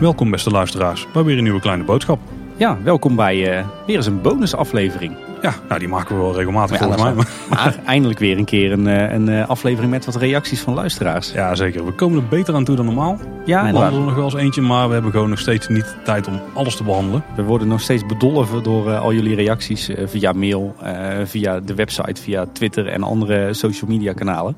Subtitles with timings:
[0.00, 2.18] Welkom beste luisteraars bij weer een nieuwe kleine boodschap.
[2.56, 5.16] Ja, welkom bij uh, weer eens een bonusaflevering.
[5.42, 7.24] Ja, nou die maken we wel regelmatig Ja, volgens mij.
[7.48, 11.32] Maar eindelijk weer een keer een, eh, een eh, aflevering met wat reacties van luisteraars.
[11.32, 11.84] Ja, zeker.
[11.84, 13.18] We komen er beter aan toe dan normaal.
[13.44, 16.02] Ja, we behandelen nog wel eens eentje, maar we hebben gewoon nog steeds niet de
[16.04, 17.24] tijd om alles te behandelen.
[17.36, 20.74] We worden nog steeds bedolven door eh, al jullie reacties via mail,
[21.24, 24.56] via de website, via Twitter en andere social media kanalen.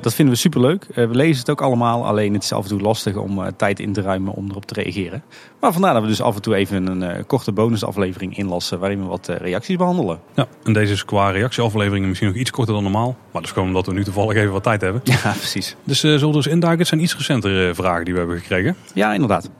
[0.00, 0.86] Dat vinden we superleuk.
[0.94, 3.92] We lezen het ook allemaal, alleen het is af en toe lastig om tijd in
[3.92, 5.22] te ruimen om erop te reageren.
[5.60, 9.06] Maar vandaar dat we dus af en toe even een korte bonusaflevering inlassen waarin we
[9.06, 10.09] wat reacties behandelen.
[10.34, 13.06] Ja, en deze is qua reactieafleveringen misschien nog iets korter dan normaal.
[13.06, 15.00] Maar dat is gewoon omdat we nu toevallig even wat tijd hebben.
[15.22, 15.76] Ja, precies.
[15.84, 16.78] Dus eh, zullen we eens induiken?
[16.78, 18.76] Het zijn iets recentere eh, vragen die we hebben gekregen.
[18.94, 19.50] Ja, inderdaad.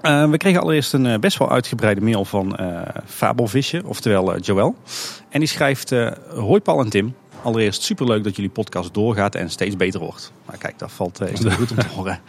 [0.00, 2.58] Eh, we kregen allereerst een best wel uitgebreide mail van
[3.06, 4.76] Fabelvisje, oftewel Joël.
[5.28, 5.90] En die schrijft,
[6.34, 7.14] hoi Paul en Tim.
[7.42, 10.32] Allereerst superleuk dat jullie podcast doorgaat en steeds beter wordt.
[10.46, 12.20] Maar kijk, dat valt is goed om te horen.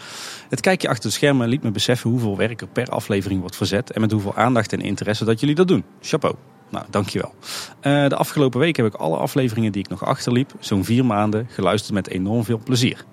[0.49, 3.91] Het kijkje achter de schermen liet me beseffen hoeveel werk er per aflevering wordt verzet.
[3.91, 5.83] En met hoeveel aandacht en interesse dat jullie dat doen.
[6.01, 6.35] Chapeau.
[6.69, 7.33] Nou, dankjewel.
[7.79, 11.47] Eh de afgelopen week heb ik alle afleveringen die ik nog achterliep, zo'n vier maanden,
[11.49, 13.05] geluisterd met enorm veel plezier.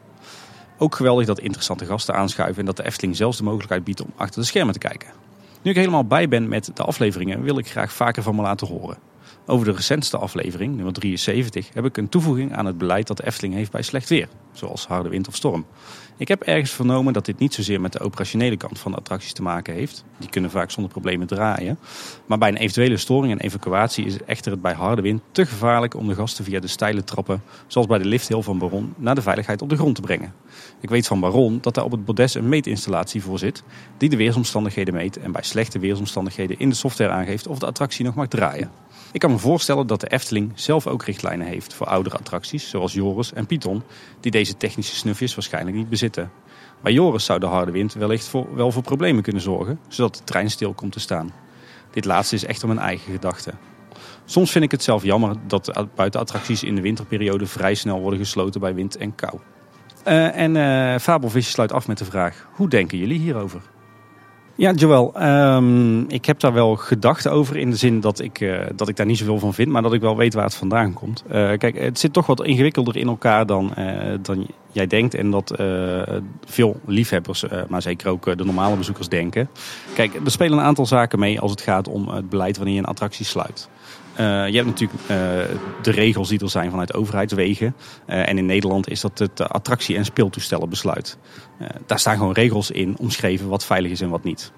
[0.78, 4.12] Ook geweldig dat interessante gasten aanschuiven en dat de Efteling zelfs de mogelijkheid biedt om
[4.16, 5.08] achter de schermen te kijken.
[5.62, 8.66] Nu ik helemaal bij ben met de afleveringen, wil ik graag vaker van me laten
[8.66, 8.98] horen.
[9.46, 13.26] Over de recentste aflevering, nummer 73, heb ik een toevoeging aan het beleid dat de
[13.26, 15.66] Efteling heeft bij slecht weer, zoals harde wind of storm.
[16.16, 19.32] Ik heb ergens vernomen dat dit niet zozeer met de operationele kant van de attracties
[19.32, 20.04] te maken heeft.
[20.18, 21.78] Die kunnen vaak zonder problemen draaien.
[22.26, 25.94] Maar bij een eventuele storing en evacuatie is echter het bij harde wind te gevaarlijk
[25.94, 29.22] om de gasten via de steile trappen, zoals bij de lifthill van Baron, naar de
[29.22, 30.34] veiligheid op de grond te brengen.
[30.80, 33.62] Ik weet van Baron dat daar op het bordes een meetinstallatie voor zit
[33.96, 38.04] die de weersomstandigheden meet en bij slechte weersomstandigheden in de software aangeeft of de attractie
[38.04, 38.70] nog mag draaien.
[39.12, 42.92] Ik kan me voorstellen dat de Efteling zelf ook richtlijnen heeft voor oudere attracties, zoals
[42.92, 43.82] Joris en Python,
[44.20, 46.30] die deze technische snufjes waarschijnlijk niet bezitten.
[46.82, 50.24] Bij Joris zou de harde wind wellicht voor, wel voor problemen kunnen zorgen, zodat de
[50.24, 51.32] trein stil komt te staan.
[51.90, 53.52] Dit laatste is echter mijn eigen gedachte.
[54.24, 58.18] Soms vind ik het zelf jammer dat de buitenattracties in de winterperiode vrij snel worden
[58.18, 59.38] gesloten bij wind en kou.
[60.04, 63.60] Eh, en eh Fabelvisje sluit af met de vraag: hoe denken jullie hierover?
[64.56, 68.58] Ja, Joël, ehm, ik heb daar wel gedachten over in de zin dat ik, eh,
[68.76, 70.92] dat ik daar niet zoveel van vind, maar dat ik wel weet waar het vandaan
[70.92, 71.24] komt.
[71.28, 75.30] Eh, kijk, het zit toch wat ingewikkelder in elkaar dan, eh, dan jij denkt en
[75.30, 75.54] dat
[76.44, 79.48] veel liefhebbers, maar zeker ook de normale bezoekers denken.
[79.94, 82.80] Kijk, er spelen een aantal zaken mee als het gaat om het beleid wanneer je
[82.80, 83.68] een attractie sluit.
[84.14, 85.08] Eh, je hebt natuurlijk eh,
[85.82, 87.74] de regels die er zijn vanuit overheidswegen.
[88.06, 91.18] Eh, en in Nederland is dat het attractie- en speeltoestellenbesluit.
[91.86, 94.52] Daar staan gewoon regels in omschreven wat veilig is en wat niet.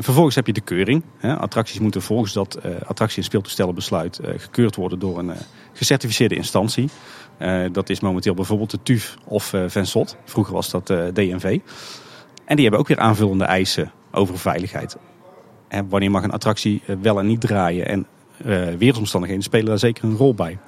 [0.00, 1.04] Vervolgens heb je de keuring.
[1.20, 5.32] Attracties moeten volgens dat attractie- en speeltoestellenbesluit gekeurd worden door een
[5.72, 6.88] gecertificeerde instantie.
[7.72, 10.16] Dat is momenteel bijvoorbeeld de TUF of Vensot.
[10.24, 11.58] Vroeger was dat DNV.
[12.44, 14.96] En die hebben ook weer aanvullende eisen over veiligheid.
[15.88, 17.88] Wanneer mag een attractie wel en niet draaien?
[17.88, 18.06] En
[18.78, 20.58] weersomstandigheden spelen daar zeker een rol bij.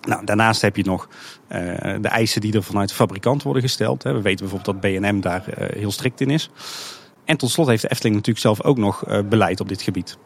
[0.00, 1.08] Nou, daarnaast heb je nog
[1.48, 1.60] eh,
[2.00, 4.02] de eisen die er vanuit de fabrikant worden gesteld.
[4.02, 6.50] We weten bijvoorbeeld dat B&M daar eh, heel strikt in is.
[7.24, 10.18] En tot slot heeft de Efteling natuurlijk zelf ook nog eh, beleid op dit gebied.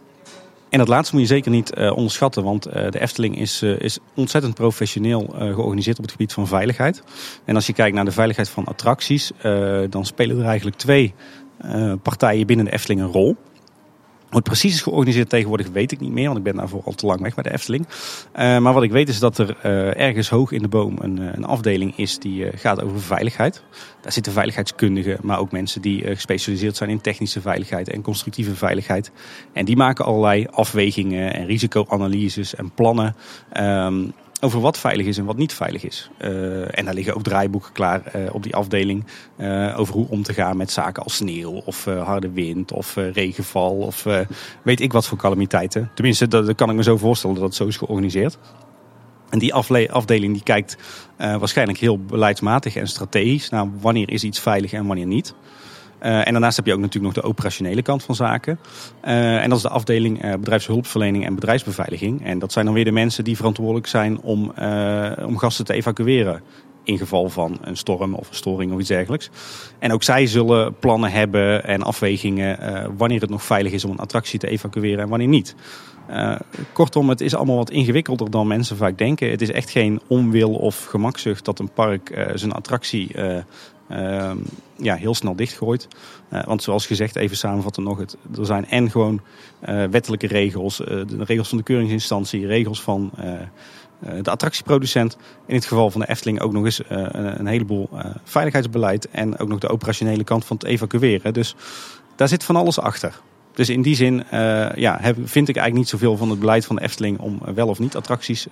[0.70, 3.80] En dat laatste moet je zeker niet eh, onderschatten, want eh, de Efteling is, eh,
[3.80, 7.02] is ontzettend professioneel eh, georganiseerd op het gebied van veiligheid.
[7.44, 11.14] En als je kijkt naar de veiligheid van attracties, eh, dan spelen er eigenlijk twee
[11.58, 13.36] eh, partijen binnen de Efteling een rol.
[14.36, 16.92] Hoe het precies is georganiseerd tegenwoordig weet ik niet meer, want ik ben daarvoor al
[16.92, 17.86] te lang weg bij de Efteling.
[18.32, 21.18] Eh, maar wat ik weet is dat er eh, ergens hoog in de boom een,
[21.18, 23.62] eh, een afdeling is die gaat over veiligheid.
[24.00, 29.10] Daar zitten veiligheidskundigen, maar ook mensen die gespecialiseerd zijn in technische veiligheid en constructieve veiligheid.
[29.52, 33.16] En die maken allerlei afwegingen en risicoanalyses en plannen.
[33.52, 34.04] ehm,
[34.46, 36.10] over wat veilig is en wat niet veilig is.
[36.18, 39.04] Eh, en daar liggen ook draaiboeken klaar eh, op die afdeling
[39.36, 43.76] eh, over hoe om te gaan met zaken als sneeuw of harde wind of regenval
[43.76, 44.06] of
[44.62, 45.90] weet ik wat voor calamiteiten.
[45.94, 48.38] Tenminste, dat, kan ik me zo voorstellen dat het zo is georganiseerd.
[49.30, 50.76] En die afdeling die kijkt
[51.16, 55.34] waarschijnlijk heel beleidsmatig en strategisch naar wanneer is iets veilig en wanneer niet.
[56.06, 58.58] Eh, en daarnaast heb je ook natuurlijk nog de operationele kant van zaken.
[59.00, 62.24] Eh, en dat is de afdeling eh, bedrijfshulpverlening en bedrijfsbeveiliging.
[62.24, 64.52] En dat zijn dan weer de mensen die verantwoordelijk zijn om,
[65.24, 66.42] om gasten te evacueren.
[66.84, 69.30] In geval van een storm of een storing of iets dergelijks.
[69.78, 72.58] En ook zij zullen plannen hebben en afwegingen
[72.96, 75.54] wanneer het nog veilig is om een attractie te evacueren en wanneer niet.
[76.72, 79.30] Kortom, het is allemaal wat ingewikkelder dan mensen vaak denken.
[79.30, 83.10] Het is echt geen onwil of gemakzucht dat een park zijn attractie
[83.88, 84.38] eh, ehm,
[84.76, 85.88] ja, heel snel dichtgooit.
[86.28, 89.20] Eh, want zoals gezegd, even samenvatten nog, het, er zijn en gewoon
[89.60, 93.10] eh, wettelijke regels, eh, de regels van de keuringsinstantie, regels van,
[94.22, 95.16] de attractieproducent.
[95.46, 97.88] In het geval van de Efteling ook nog eens een, een, heleboel
[98.24, 99.10] veiligheidsbeleid.
[99.10, 101.34] En ook nog de operationele kant van het evacueren.
[101.34, 101.54] Dus
[102.16, 103.20] daar zit van alles achter.
[103.56, 104.24] Dus in die zin
[104.74, 107.68] ja, heb, vind ik eigenlijk niet zoveel van het beleid van de Efteling om wel
[107.68, 108.46] of niet attracties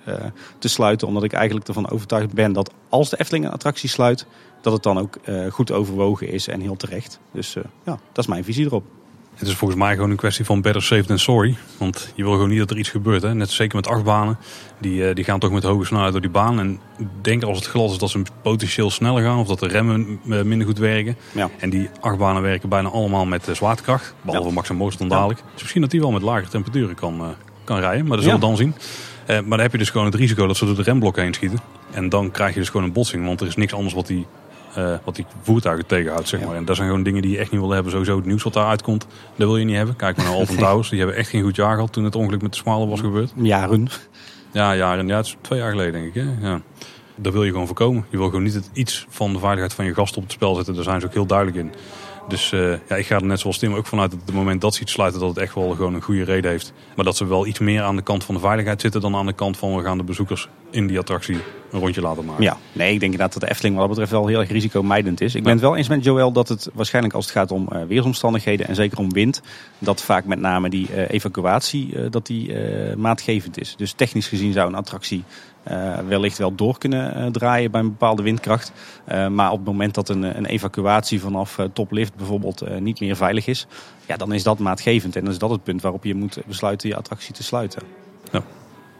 [0.59, 1.07] te sluiten.
[1.07, 4.25] Omdat ik eigenlijk ervan overtuigd ben dat als de Efteling een attractie sluit,
[4.61, 5.17] dat het dan ook
[5.49, 7.19] goed overwogen is en heel terecht.
[7.31, 7.53] Dus
[7.85, 8.83] ja, dat is mijn visie erop.
[9.35, 11.55] Het is volgens mij gewoon een kwestie van better safe than sorry.
[11.77, 13.21] Want je wil gewoon niet dat er iets gebeurt.
[13.21, 13.33] Hè?
[13.33, 14.37] Net zeker met achtbanen.
[14.79, 16.59] Die, eh, die gaan toch met hoge snelheid door die baan.
[16.59, 16.79] En
[17.21, 19.37] denk als het glas is dat ze potentieel sneller gaan.
[19.37, 21.17] Of dat de remmen eh, minder goed werken.
[21.31, 21.49] Ja.
[21.59, 24.15] En die achtbanen werken bijna allemaal met eh, zwaartekracht.
[24.21, 24.53] Behalve ja.
[24.53, 25.39] Max en Moos dan dadelijk.
[25.53, 28.05] Dus misschien dat die wel met lagere temperaturen kan, kan rijden.
[28.05, 28.75] Maar dat zullen we dan zien.
[29.27, 31.59] maar dan heb je dus gewoon het risico dat ze door de remblokken heen schieten.
[31.91, 33.25] En dan krijg je dus gewoon een botsing.
[33.25, 34.25] Want er is niks anders wat die
[34.77, 36.27] uh, wat die voertuigen tegenhoudt.
[36.27, 36.55] Zeg maar.
[36.55, 37.91] En dat zijn gewoon dingen die je echt niet wil hebben.
[37.91, 39.95] Sowieso het nieuws wat daaruit komt, dat wil je niet hebben.
[39.95, 40.89] Kijk maar naar Alphen Towers.
[40.89, 43.33] Die hebben echt geen goed jaar gehad toen het ongeluk met de Smalen was gebeurd.
[43.35, 43.87] Jaren.
[44.51, 45.07] Ja, jaren.
[45.07, 46.13] Ja, het is twee jaar geleden denk ik.
[46.13, 46.47] Hè?
[46.47, 46.61] Ja.
[47.15, 48.05] Dat wil je gewoon voorkomen.
[48.09, 50.55] Je wil gewoon niet het iets van de veiligheid van je gast op het spel
[50.55, 50.75] zetten.
[50.75, 51.73] Daar zijn ze ook heel duidelijk in.
[52.27, 54.75] Dus uh, ja, ik ga er net zoals Tim ook vanuit dat het moment dat
[54.75, 56.73] ze iets sluiten, dat het echt wel gewoon een goede reden heeft.
[56.95, 59.25] Maar dat ze wel iets meer aan de kant van de veiligheid zitten dan aan
[59.25, 61.37] de kant van we gaan de bezoekers in die attractie
[61.71, 62.43] een rondje laten maken.
[62.43, 65.21] Ja, nee, ik denk inderdaad dat de Efteling wat dat betreft wel heel erg risicomijdend
[65.21, 65.35] is.
[65.35, 67.83] Ik ben het wel eens met Joël dat het waarschijnlijk als het gaat om uh,
[67.87, 69.41] weersomstandigheden en zeker om wind,
[69.79, 72.53] dat vaak met name die uh, evacuatie dat die
[72.97, 73.75] maatgevend is.
[73.77, 75.23] Dus technisch gezien zou een attractie
[75.71, 78.71] uh, wellicht wel door kunnen uh, draaien bij een bepaalde windkracht.
[79.11, 83.47] Uh, maar op het moment dat een, een evacuatie vanaf toplift bijvoorbeeld niet meer veilig
[83.47, 83.67] is,
[84.05, 85.15] ja, dan is dat maatgevend.
[85.15, 87.81] En dan is dat het punt waarop je moet besluiten je attractie te sluiten.
[88.31, 88.43] Ja.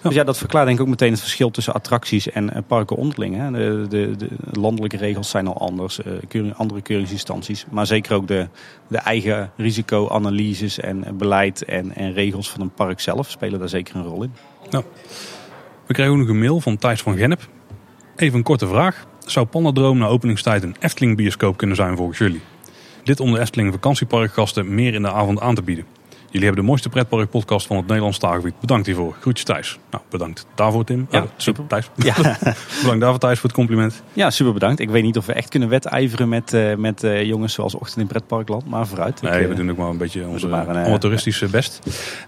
[0.01, 3.35] Dus ja, dat verklaart denk ik ook meteen het verschil tussen attracties en parken onderling.
[3.35, 3.51] Hè.
[3.51, 6.00] De, de, de, landelijke regels zijn al anders,
[6.56, 7.65] andere keuringsinstanties.
[7.69, 8.47] Maar zeker ook de,
[8.88, 13.95] de eigen risicoanalyses en beleid en, en regels van een park zelf spelen daar zeker
[13.95, 14.33] een rol in.
[14.69, 14.83] Ja.
[15.88, 17.48] We kregen ook nog een mail van Thijs van Gennep.
[18.16, 19.06] Even een korte vraag.
[19.26, 22.42] Zou Pandadroom na openingstijd een Efteling bioscoop kunnen zijn volgens jullie?
[23.04, 25.86] Dit om de Efteling vakantieparkgasten meer in de avond aan te bieden.
[26.36, 28.60] Jullie hebben de mooiste pretparkpodcast van het Nederlands taalgebied.
[28.60, 29.16] Bedankt hiervoor.
[29.20, 29.80] Groetjes Thijs.
[29.92, 31.08] Nou, bedankt daarvoor Tim.
[31.10, 31.68] Ja, oh, super.
[31.68, 31.90] Thijs.
[31.96, 32.14] Ja.
[32.82, 34.04] bedankt daarvoor Thijs voor het compliment.
[34.14, 34.80] Ja, super bedankt.
[34.80, 37.98] Ik weet niet of we echt kunnen wedijveren met, uh, met uh, jongens zoals Ochtend
[37.98, 38.70] in Pretparkland.
[38.70, 39.22] Maar vooruit.
[39.22, 41.80] Nee, ik, we doen ook maar een beetje onze amateuristische best.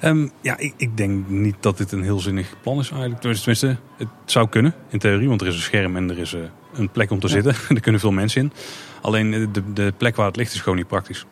[0.03, 3.21] Um, ja, ik, ik, denk niet dat dit een heel zinnig plan is eigenlijk.
[3.21, 5.27] Tenminste, het zou kunnen in theorie.
[5.27, 6.35] Want er is een scherm en er is
[6.73, 7.33] een plek om te ja.
[7.33, 7.55] zitten.
[7.75, 8.51] er kunnen veel mensen in.
[9.01, 11.25] Alleen de, de plek waar het ligt is gewoon niet praktisch.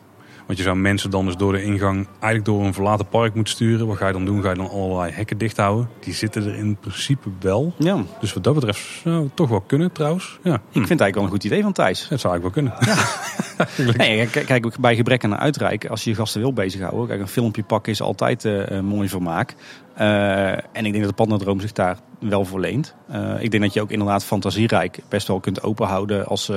[0.46, 3.54] Want je zou mensen dan dus door de ingang eigenlijk door een verlaten park moeten
[3.54, 3.86] sturen.
[3.86, 4.42] Wat ga je dan doen?
[4.42, 5.88] Ga je dan allerlei hekken dicht houden?
[6.00, 7.74] Die zitten er in principe wel.
[7.78, 8.02] Ja.
[8.20, 10.38] Dus wat dat betreft zou het toch wel kunnen trouwens.
[10.42, 10.54] Ja.
[10.54, 12.08] Ik vind het eigenlijk wel een goed idee van Thijs.
[12.08, 12.96] Dat zou eigenlijk wel kunnen.
[12.96, 13.94] Ja.
[14.04, 17.06] nee, kijk, bij gebrek aan uitreik, als je je gasten wil bezighouden.
[17.06, 19.54] Kijk, een filmpje pakken is altijd uh, mooi vermaak.
[19.98, 22.94] Uh, en ik denk dat de Pandadroom zich daar wel voor leent.
[23.10, 26.52] Uh, ik denk dat je ook inderdaad fantasierijk best wel kunt openhouden als,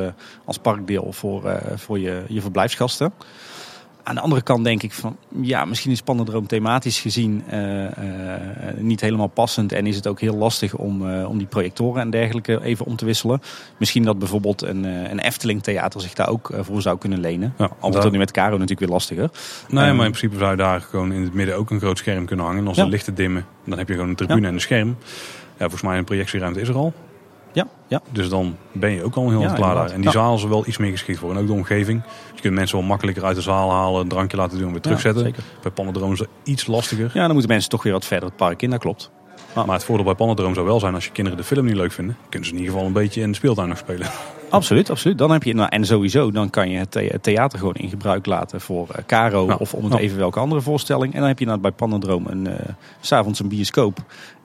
[0.46, 3.14] als parkdeel voor, voor je, je verblijfsgasten.
[4.04, 7.90] Aan de andere kant denk ik van, ja, misschien is Pandadroom thematisch gezien uh, uh,
[8.78, 9.72] niet helemaal passend.
[9.72, 12.96] En is het ook heel lastig om, uh, om die projectoren en dergelijke even om
[12.96, 13.42] te wisselen.
[13.78, 17.54] Misschien dat bijvoorbeeld een, een Efteling theater zich daar ook voor zou kunnen lenen.
[17.58, 19.30] Ja, Al wordt nu met Caro natuurlijk weer lastiger.
[19.70, 21.98] Nee, um, maar in principe zou je daar gewoon in het midden ook een groot
[21.98, 22.62] scherm kunnen hangen.
[22.62, 22.84] En als ja.
[22.84, 24.48] de lichten dimmen, dan heb je gewoon een tribune ja.
[24.48, 24.98] en een scherm.
[25.58, 26.94] Ja, volgens mij een projectieruimte is er al.
[27.52, 28.02] Ja, ja.
[28.12, 29.92] Dus dan ben je ook al heel ja, klaar daar.
[29.92, 31.32] En die zaal is er wel iets meer geschikt voor.
[31.32, 32.02] En ook de omgeving.
[32.36, 34.82] Je kunt mensen wel makkelijker uit de zaal halen, een drankje laten doen en weer
[34.82, 35.26] terugzetten.
[35.26, 37.12] Ja, bij Panadroom is het iets lastiger.
[37.14, 39.12] Ja, dan moeten mensen toch weer wat verder het park in, dat klopt.
[39.54, 41.76] Maar, maar het voordeel bij Panadroom zou wel zijn als je kinderen de film niet
[41.76, 42.18] leuk vinden.
[42.30, 44.08] Kunnen ze in ieder geval een beetje in de speeltuin nog spelen.
[44.50, 45.18] Absoluut, absoluut.
[45.18, 48.62] Dan heb je, nou, en sowieso, dan kan je het theater gewoon in gebruik laten
[48.62, 49.56] voor uh, Caro ja.
[49.56, 50.00] of om het ja.
[50.00, 51.14] even welke andere voorstelling.
[51.14, 52.54] En dan heb je nou bij Panadroom een, uh,
[53.00, 54.00] s'avonds een bioscoop.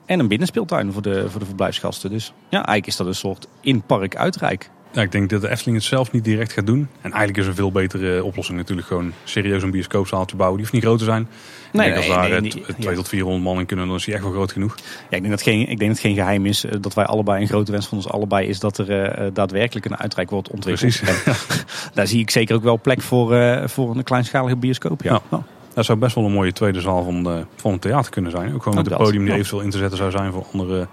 [0.06, 2.10] En een binnenspeeltuin voor de, voor de verblijfsgasten.
[2.10, 4.70] Dus ja, eigenlijk is dat een soort in-park uitrijk.
[4.94, 6.88] Ja, ik denk dat de Efteling het zelf niet direct gaat doen.
[7.00, 10.58] En eigenlijk is een veel betere oplossing natuurlijk gewoon serieus een bioscoopzaal te bouwen.
[10.58, 11.28] Die hoeft niet groot te zijn.
[11.72, 12.94] Nee, ik denk nee, als daar nee, 200 ja.
[12.94, 14.74] tot 400 man in kunnen, dan is die echt wel groot genoeg.
[15.10, 17.40] Ja, ik denk dat, geen, ik denk dat het geen geheim is dat wij allebei,
[17.40, 21.00] een grote wens van ons allebei is dat er uh, daadwerkelijk een uitrijk wordt ontwikkeld.
[21.00, 21.54] Precies.
[21.94, 25.02] Daar zie ik zeker ook wel plek voor, uh, voor een kleinschalige bioscoop.
[25.02, 25.20] Ja.
[25.30, 25.44] ja.
[25.74, 28.54] Dat zou best wel een mooie tweede zaal van, van het theater kunnen zijn.
[28.54, 30.86] Ook gewoon met een podium die eventueel in te zetten zou zijn voor andere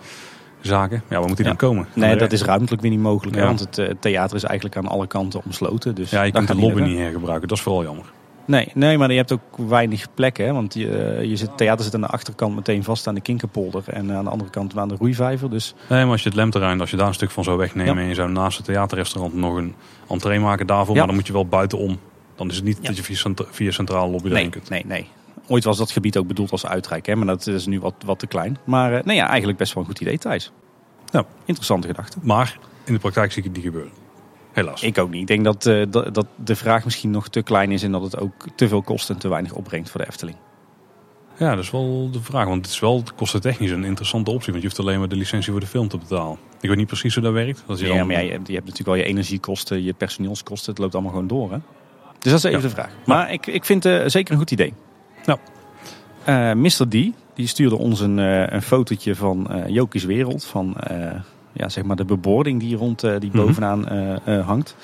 [0.62, 1.04] zaken.
[1.10, 1.52] Ja, waar moet die ja.
[1.52, 1.88] dan komen?
[1.94, 3.38] Nee, dat is ruimtelijk weer niet mogelijk.
[3.38, 3.46] Ja.
[3.46, 5.96] Want het uh, theater is eigenlijk aan alle kanten omsloten.
[5.96, 7.48] Dus ja, je kunt de lobby niet hergebruiken.
[7.48, 8.06] Dat is vooral jammer.
[8.46, 10.46] Nee, nee, maar je hebt ook weinig plekken.
[10.46, 10.54] Hè?
[10.54, 13.84] Want je, je zit, theater zit aan de achterkant meteen vast aan de Kinkerpolder.
[13.88, 15.50] En aan de andere kant aan de Roeivijver.
[15.50, 15.76] Dus...
[15.90, 17.96] Nee, maar als je het Lemterrein, als je daar een stuk van zou wegnemen...
[17.96, 18.02] Ja.
[18.02, 19.76] en je zou naast het theaterrestaurant nog een
[20.10, 20.96] entree maken daarvoor...
[20.96, 22.00] maar dan moet je wel buitenom.
[22.42, 24.50] Dan is het niet dat je via, centra via centraal lobby nee.
[24.70, 25.08] Nee, nee.
[25.48, 27.16] Ooit was dat gebied ook bedoeld als uitrijk, hè?
[27.16, 28.58] maar dat is nu wat, wat te klein.
[28.64, 30.52] Maar uh, nee, ja, eigenlijk best wel een goed idee, Thijs.
[31.12, 31.26] Ja.
[31.46, 32.18] Interessante gedachte.
[32.22, 33.92] Maar in de praktijk zie ik het niet gebeuren.
[34.52, 34.84] Helaas.
[34.84, 35.22] Ik ook niet.
[35.22, 38.02] Ik denk dat, eh, dat, dat de vraag misschien nog te klein is en dat
[38.02, 40.38] het ook te veel kost en te weinig opbrengt voor de Efteling.
[41.38, 42.46] Ja, dat is wel de vraag.
[42.46, 44.52] Want het is wel kostentechnisch een interessante optie.
[44.52, 46.38] Want je hoeft alleen maar de licentie voor de film te betalen.
[46.62, 47.64] Ik weet niet precies hoe dat werkt.
[47.68, 49.94] Dat is Ja, dan- maar ja, je, hebt, je hebt natuurlijk al je energiekosten, je
[49.94, 50.70] personeelskosten.
[50.72, 51.52] Het loopt allemaal gewoon door.
[51.52, 51.58] Hè?
[52.22, 52.68] Dus dat is even Ja.
[52.68, 52.90] de vraag.
[53.06, 54.74] Maar ik, ik vind het zeker een goed idee.
[55.26, 55.38] Ja.
[56.24, 56.88] Eh, Mr.
[56.88, 56.92] D,
[57.34, 60.46] die stuurde ons een, eh, een fotootje van eh Jokies Wereld.
[60.46, 61.12] Van eh,
[61.54, 63.38] ja, zeg maar de bebording die rond eh, die Mhm.
[63.46, 64.76] bovenaan eh, eh, hangt.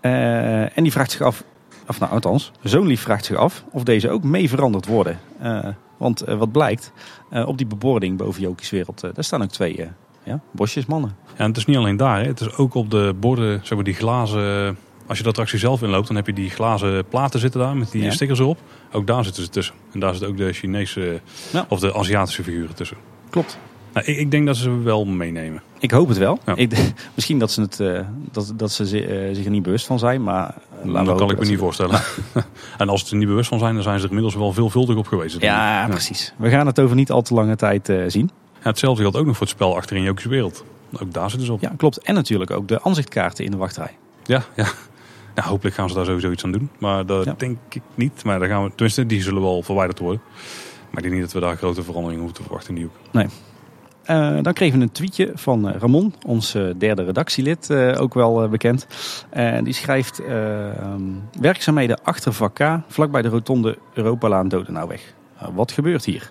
[0.00, 1.44] Eh, en die vraagt zich af,
[1.88, 5.18] of nou althans, zo'n lief vraagt zich af of deze ook mee veranderd worden.
[5.40, 5.66] Eh,
[5.96, 6.92] want eh, wat blijkt,
[7.30, 9.86] eh, op die bebording boven Jokies Wereld, eh, daar staan ook twee eh,
[10.22, 11.16] ja, bosjes mannen.
[11.26, 12.20] Ja, en het is niet alleen daar.
[12.20, 12.26] Hè.
[12.26, 14.78] Het is ook op de borden, zeg maar die glazen...
[15.08, 17.90] Als je de attractie zelf inloopt, dan heb je die glazen platen zitten daar met
[17.90, 18.10] die Ja.
[18.10, 18.58] stickers erop.
[18.92, 19.74] Ook daar zitten ze tussen.
[19.92, 21.20] En daar zitten ook de Chinese
[21.52, 21.66] Ja.
[21.68, 22.96] of de Aziatische figuren tussen.
[23.30, 23.58] Klopt.
[23.92, 25.62] Nou, ik, ik denk dat ze ze wel meenemen.
[25.78, 26.38] Ik hoop het wel.
[26.46, 26.56] Ja.
[26.56, 28.00] Ik, misschien dat ze, het, eh,
[28.32, 31.30] dat, dat ze eh, zich er niet bewust van zijn, maar laten we dat kan
[31.30, 32.00] ik me niet voorstellen.
[32.78, 34.96] en als ze er niet bewust van zijn, dan zijn ze er inmiddels wel veelvuldig
[34.96, 35.40] op geweest.
[35.40, 36.32] Ja, precies.
[36.36, 38.30] We gaan het over niet al te lange tijd eh, zien.
[38.62, 40.64] Ja, hetzelfde geldt ook nog voor het spel achterin Jokies Wereld.
[41.00, 41.60] Ook daar zitten ze op.
[41.60, 41.98] Ja, klopt.
[41.98, 43.96] En natuurlijk ook de aanzichtkaarten in de wachtrij.
[44.24, 44.66] Ja, ja.
[45.38, 46.70] Nou, hopelijk gaan ze daar sowieso iets aan doen.
[46.78, 47.34] Maar dat Ja.
[47.38, 48.24] denk ik niet.
[48.24, 50.20] Maar daar gaan we, tenminste, die zullen wel verwijderd worden.
[50.90, 53.24] Maar ik denk niet dat we daar grote veranderingen hoeven te verwachten in die hoek.
[54.04, 58.48] Eh, dan kregen we een tweetje van eh, Ramon, ons eh, derde redactielid, ook wel
[58.48, 58.86] bekend.
[59.62, 61.02] Die schrijft eh, ehm,
[61.40, 65.14] werkzaamheden achter vak K, vlakbij de rotonde Europalaan Dodenauweg.
[65.42, 66.30] Uh, wat gebeurt hier?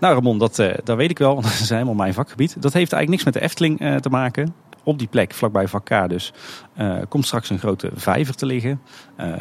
[0.00, 2.62] Nou Ramon, dat, dat weet ik wel, want dat is helemaal mijn vakgebied.
[2.62, 4.54] Dat heeft eigenlijk niks met de Efteling te maken.
[4.88, 6.32] Op die plek, vlakbij vak dus,
[6.74, 8.80] eh, komt straks een grote vijver te liggen.
[9.16, 9.32] Eh,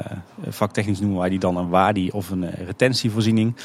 [0.48, 3.56] vaktechnisch noemen wij die dan een wadi of een eh, retentievoorziening.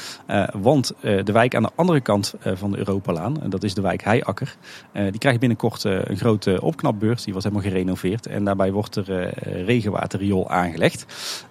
[0.53, 4.03] Want de wijk aan de andere kant van de Europalaan, en dat is de wijk
[4.03, 4.55] Heiakker,
[4.93, 7.23] die krijgt binnenkort een grote opknapbeurt.
[7.23, 9.33] Die wordt helemaal gerenoveerd en daarbij wordt er
[9.65, 11.05] regenwaterriool aangelegd.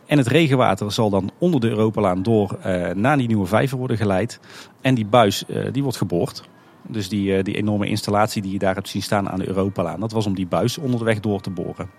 [0.06, 2.58] En het regenwater zal dan onder de Europalaan door
[2.94, 4.40] naar die nieuwe vijver worden geleid.
[4.80, 6.50] En die buis die wordt geboord.
[6.88, 10.00] Dus die, eh, die enorme installatie die je daar hebt zien staan aan de Europalaan,
[10.00, 11.90] dat was om die buis onder de weg door te boren.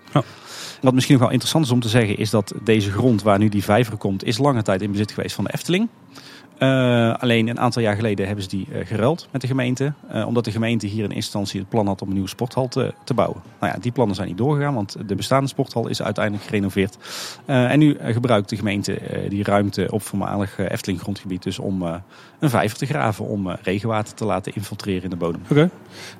[0.84, 3.48] Wat misschien nog wel interessant is om te zeggen, is dat deze grond waar nu
[3.48, 5.88] die vijver komt, is lange tijd in bezit geweest van de Efteling.
[6.58, 9.92] Eh, alleen een aantal jaar geleden hebben ze die eh, geruild met de gemeente.
[10.08, 12.94] eh, omdat de gemeente hier in instantie het plan had om een nieuwe sporthal te,
[13.04, 13.42] te bouwen.
[13.60, 16.98] Nou ja, die plannen zijn niet doorgegaan, want de bestaande sporthal is uiteindelijk gerenoveerd.
[17.46, 18.98] En nu gebruikt de gemeente
[19.28, 21.82] die ruimte op voormalig Efteling grondgebied dus om
[22.38, 23.26] een vijver te graven.
[23.26, 25.40] Om regenwater te laten infiltreren in de bodem.
[25.50, 25.70] Oké.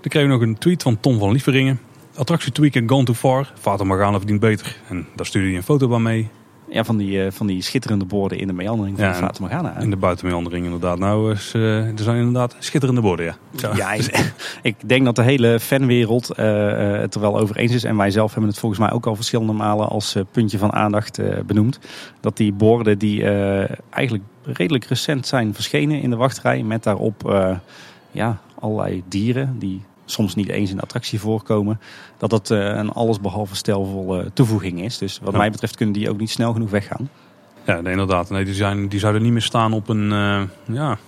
[0.01, 1.81] Dan kregen we nog een tweet van Tom van Lieveringen.
[2.17, 3.53] Attractie tweaken gone too far.
[3.55, 4.77] Vater Morgana verdient beter.
[4.89, 6.29] En daar stuurde hij een foto bij mee.
[6.69, 9.41] Ja, van die, eh, van die schitterende borden in de meandering van Ja, de Fata
[9.41, 9.73] Morgana.
[9.75, 9.83] hè?
[9.83, 10.99] In de buitenmeandering inderdaad.
[10.99, 13.37] Nou, is, eh, er zijn inderdaad schitterende borden, ja.
[13.57, 13.71] Zo.
[13.77, 17.73] Ja, ik, ik denk dat de hele fanwereld eh, eh, het er wel over eens
[17.73, 17.85] is.
[17.85, 20.73] En wij zelf hebben het volgens mij ook al verschillende malen als eh, puntje van
[20.73, 21.79] aandacht eh, benoemd.
[22.21, 26.63] Dat die borden die eh, eigenlijk redelijk recent zijn verschenen in de wachtrij.
[26.63, 27.57] Met daarop eh,
[28.11, 31.81] ja, allerlei dieren die soms niet eens in de attractie voorkomen.
[32.19, 34.99] Dat dat eh, een allesbehalve stijlvolle toevoeging is.
[34.99, 35.39] Dus wat Ja.
[35.39, 37.11] mij betreft kunnen die ook niet snel genoeg weggaan.
[37.67, 38.31] Ja, nee, inderdaad.
[38.31, 40.43] Nee, die, zijn, die zouden niet meer staan op een, eh,
[40.75, 40.99] ja,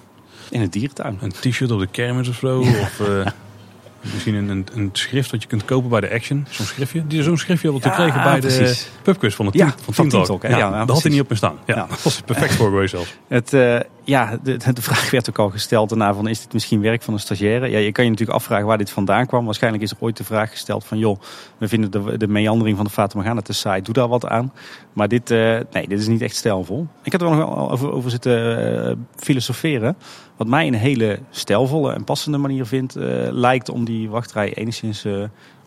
[0.51, 1.19] In een dierentuin.
[1.21, 2.59] een t-shirt op de kermis of zo.
[2.61, 3.27] Of eh,
[4.13, 6.47] misschien een, een, een schrift wat je kunt kopen bij de Action.
[6.51, 7.07] Zo'n schriftje.
[7.07, 9.95] Die zo'n schriftje wat we Ja, kregen bij de pubquiz van de Ja, Team, van
[9.95, 10.41] van Team Talk.
[10.41, 10.53] Talk?
[10.53, 11.59] Ja, daar had hij niet op in staan.
[11.67, 11.87] Ja.
[11.89, 13.17] Dat was perfect voor geweest zelfs.
[13.29, 16.81] Het, eh, ja, de, de vraag werd ook al gesteld daarna van is dit misschien
[16.81, 17.71] werk van een stagiaire?
[17.71, 19.45] Ja, je kan je natuurlijk afvragen waar dit vandaan kwam.
[19.45, 21.21] Waarschijnlijk is er ooit de vraag gesteld van joh,
[21.59, 24.53] we vinden de, de meandering van de Fata Morgana te saai, doe daar wat aan.
[24.93, 25.39] Maar dit, eh,
[25.73, 26.87] nee, dit is niet echt stijlvol.
[27.03, 29.97] Ik heb er nog wel over, over zitten eh, filosoferen.
[30.37, 35.05] Wat mij een hele stijlvolle en passende manier vindt, eh, lijkt om die wachtrij enigszins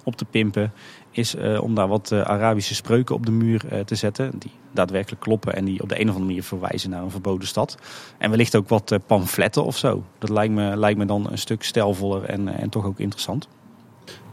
[0.10, 0.72] op te pimpen,
[1.12, 4.32] is eh, om daar wat eh, Arabische spreuken op de muur eh, te zetten.
[4.40, 7.48] Die daadwerkelijk kloppen en die op de een of andere manier verwijzen naar een verboden
[7.48, 7.78] stad.
[8.18, 10.04] En wellicht ook wat pamfletten of zo.
[10.20, 13.48] Dat lijkt me, lijkt me dan een stuk stijlvoller en, en toch ook interessant.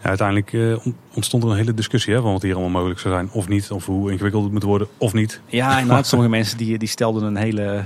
[0.03, 3.15] Ja, uiteindelijk on- ontstond er een hele discussie hè, van wat hier allemaal mogelijk zou
[3.15, 3.71] zijn of niet.
[3.71, 5.41] Of hoe ingewikkeld het moet worden of niet.
[5.47, 6.07] Ja, inderdaad.
[6.13, 7.85] Sommige mensen die, die stelden een hele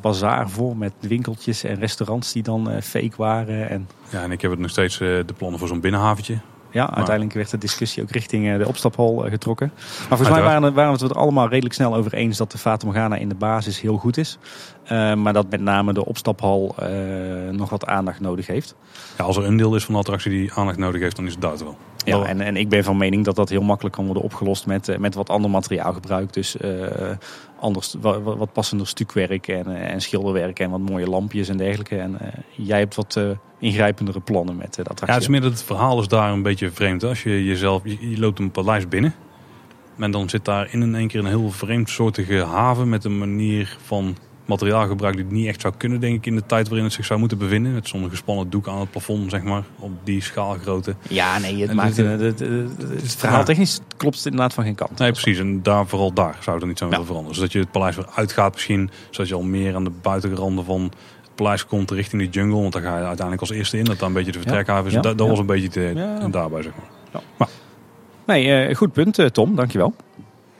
[0.00, 3.68] bazaar voor met winkeltjes en restaurants die dan eh, fake waren.
[3.68, 6.38] En Ja, en ik heb het nog steeds de plannen voor zo'n binnenhaventje.
[6.76, 9.72] Ja, uiteindelijk werd de discussie ook richting eh, de opstaphal eh, getrokken.
[9.74, 12.86] Maar volgens mij waren, waren we het allemaal redelijk snel over eens dat de Fata
[12.86, 14.38] Morgana in de basis heel goed is.
[14.84, 16.74] Eh, maar dat met name de opstaphal
[17.50, 18.74] nog wat aandacht nodig heeft.
[19.18, 21.32] Ja, als er een deel is van de attractie die aandacht nodig heeft, dan is
[21.32, 21.76] het dat wel.
[22.06, 24.88] Ja, en, en ik ben van mening dat dat heel makkelijk kan worden opgelost met,
[24.88, 26.32] eh, met wat ander materiaalgebruik.
[26.32, 26.70] Dus uh,
[27.60, 31.98] anders, wat, wat, passender stukwerk en, en schilderwerk en wat mooie lampjes en dergelijke.
[31.98, 32.18] En
[32.56, 33.20] jij hebt wat
[33.58, 35.06] ingrijpendere plannen met attractie.
[35.06, 37.04] Ja, het is meer dat het verhaal is daar een beetje vreemd.
[37.04, 39.14] Als je jezelf, je, je loopt een paleis binnen.
[39.98, 44.16] En dan zit daar in één keer een heel vreemdsoortige haven met een manier van
[44.46, 47.04] materiaalgebruik die het niet echt zou kunnen, denk ik, in de tijd waarin het zich
[47.04, 47.72] zou moeten bevinden.
[47.72, 50.94] Met zo'n gespannen doek aan het plafond, zeg maar, op die schaalgrootte.
[51.08, 54.98] Ja, nee, het, maakt, het, het, het, verhaal technisch klopt het inderdaad van geen kant.
[54.98, 55.38] Nee, precies.
[55.38, 57.36] En daar, vooral daar zou er niet zo willen veranderen.
[57.36, 60.82] Zodat je het paleis weer uitgaat misschien, zodat je al meer aan de buitenranden van
[60.82, 62.60] het paleis komt richting de jungle.
[62.60, 64.92] Want dan ga je uiteindelijk als eerste in, dat daar een beetje de vertrekhaven is.
[64.92, 66.72] Ja, dat, was een beetje te, daarbij, zeg
[67.12, 67.22] maar.
[67.36, 67.48] maar.
[68.26, 69.54] Nee, goed punt, Tom.
[69.54, 69.94] Dankjewel.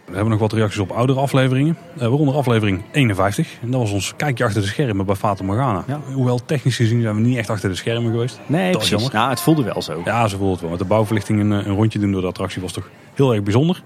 [0.06, 1.76] We hebben nog wat reacties op oudere afleveringen.
[1.94, 3.48] Uh, waaronder aflevering 51.
[3.62, 5.84] En dat was ons kijkje achter de schermen bij Fata Morgana.
[6.12, 8.40] Hoewel technisch gezien zijn we niet echt achter de schermen geweest.
[8.46, 9.08] Nee, dat precies.
[9.12, 10.02] Ja, het voelde wel zo.
[10.04, 10.70] Ja, ze voelde het wel.
[10.70, 13.82] Met de bouwverlichting een, een rondje doen door de attractie was toch heel erg bijzonder.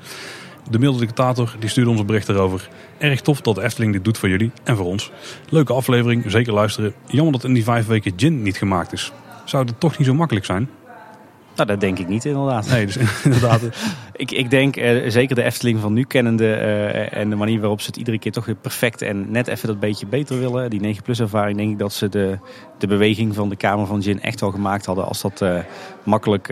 [0.70, 2.68] De milde dictator die stuurde ons een bericht erover.
[2.98, 5.10] Erg tof dat de Efteling dit doet voor jullie en voor ons.
[5.48, 6.94] Leuke aflevering, zeker luisteren.
[7.06, 9.12] Jammer dat in die vijf weken gin niet gemaakt is.
[9.44, 10.68] Zou het toch niet zo makkelijk zijn?
[11.60, 12.68] Nou, dat denk ik niet inderdaad.
[12.68, 13.60] Nee, dus inderdaad.
[14.16, 17.80] ik, ik denk eh, zeker de Efteling van nu kennende uh, en de manier waarop
[17.80, 20.70] ze het iedere keer toch weer perfect en net even dat beetje beter willen.
[20.70, 22.38] Die 9 plus ervaring denk ik dat ze de,
[22.78, 25.44] de beweging van de Kamer van Gin echt wel gemaakt hadden als dat
[26.00, 26.46] uh, makkelijk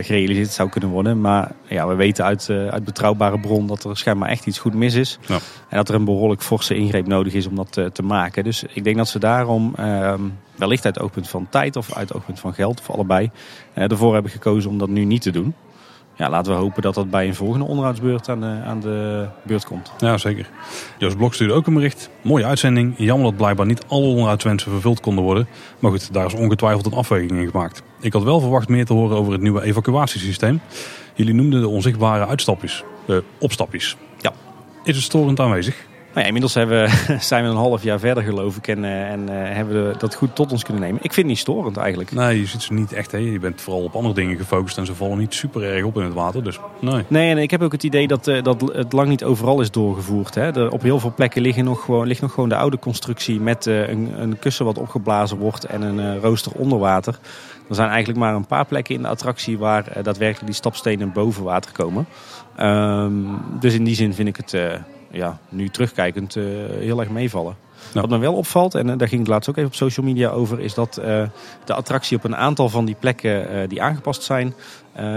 [0.00, 1.20] gerealiseerd zou kunnen worden.
[1.20, 4.94] Maar ja, we weten uit, uit betrouwbare bron dat er schijnbaar echt iets goed mis
[4.94, 5.18] is.
[5.26, 5.38] Ja.
[5.68, 8.44] En dat er een behoorlijk forse ingreep nodig is om dat te maken.
[8.44, 10.22] Dus ik denk dat ze daarom ehm,
[10.56, 13.30] wellicht uit oogpunt van tijd of uit oogpunt van geld of allebei
[13.74, 15.54] ervoor hebben gekozen om dat nu niet te doen
[16.16, 19.64] ja, laten we hopen dat dat bij een volgende onderhoudsbeurt aan de, aan de beurt
[19.64, 19.92] komt.
[19.98, 20.50] Ja, zeker.
[20.98, 22.10] Joost Blok stuurde ook een bericht.
[22.22, 22.94] Mooie uitzending.
[22.96, 25.46] Jammer dat blijkbaar niet alle onderhoudswensen vervuld konden worden.
[25.78, 27.82] Maar goed, daar is ongetwijfeld een afweging in gemaakt.
[28.00, 30.60] Ik had wel verwacht meer te horen over het nieuwe evacuatiesysteem.
[31.14, 32.84] Jullie noemden de onzichtbare uitstapjes.
[33.06, 33.96] De opstapjes.
[34.20, 34.32] Ja.
[34.84, 35.86] Is het storend aanwezig?
[36.14, 36.90] Nou ja, inmiddels hebben,
[37.30, 40.14] zijn we een half jaar verder geloof ik en, uh, en uh, hebben we dat
[40.14, 40.96] goed tot ons kunnen nemen.
[40.96, 42.12] Ik vind het niet storend eigenlijk.
[42.12, 43.12] Nee, je ziet ze niet echt.
[43.12, 43.18] Hè.
[43.18, 46.04] Je bent vooral op andere dingen gefocust en ze vallen niet super erg op in
[46.04, 46.44] het water.
[46.44, 47.04] Dus nee.
[47.08, 49.70] Nee, en ik heb ook het idee dat, uh, dat het lang niet overal is
[49.70, 50.34] doorgevoerd.
[50.34, 50.56] Hè.
[50.56, 53.66] Er, op heel veel plekken liggen nog gewoon, ligt nog gewoon de oude constructie met
[53.66, 57.18] een, een kussen wat opgeblazen wordt en een rooster onder water.
[57.68, 61.44] Er zijn eigenlijk maar een paar plekken in de attractie waar daadwerkelijk die stapstenen boven
[61.44, 62.06] water komen.
[62.60, 64.54] Um, dus in die zin vind ik het
[65.14, 66.44] ja, nu terugkijkend uh,
[66.78, 67.56] heel erg meevallen.
[67.92, 70.28] Wat me wel opvalt, en uh, daar ging het laatst ook even op social media
[70.28, 71.22] over, is dat uh,
[71.64, 74.54] de attractie op een aantal van die plekken die aangepast zijn,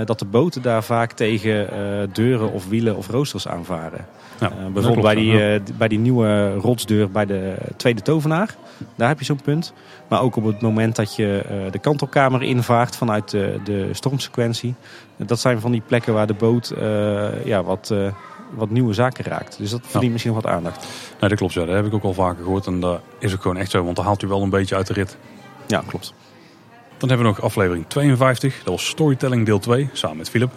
[0.06, 1.70] dat de boten daar vaak tegen
[2.14, 4.06] deuren of wielen of roosters aanvaren.
[4.40, 8.56] Ja, bijvoorbeeld bij, die, bij die nieuwe rotsdeur bij de Tweede Tovenaar,
[8.96, 9.74] daar heb je zo'n punt.
[10.08, 14.76] Maar ook op het moment dat je de kantelkamer invaart vanuit de, de stormsequentie.
[15.16, 16.74] Dat zijn van die plekken waar de boot
[17.44, 17.94] ja, wat
[18.56, 19.58] wat nieuwe zaken raakt.
[19.58, 20.88] Dus dat verdient misschien nog wat aandacht.
[21.20, 21.54] Nee, dat klopt.
[21.54, 21.66] Ja.
[21.66, 22.66] Dat heb ik ook al vaker gehoord.
[22.68, 23.84] En dat is ook gewoon echt zo.
[23.84, 25.18] Want dan haalt u wel een beetje uit de rit.
[25.68, 26.14] Ja, klopt.
[26.98, 28.58] Dan hebben we nog aflevering 52.
[28.64, 29.90] Dat was Storytelling deel 2.
[29.94, 30.52] Samen met Philip.